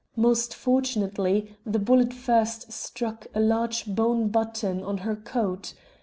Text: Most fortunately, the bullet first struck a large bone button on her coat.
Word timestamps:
Most 0.15 0.55
fortunately, 0.55 1.55
the 1.63 1.77
bullet 1.77 2.11
first 2.11 2.71
struck 2.71 3.27
a 3.35 3.39
large 3.39 3.85
bone 3.85 4.29
button 4.29 4.81
on 4.83 4.97
her 5.05 5.15
coat. 5.15 5.75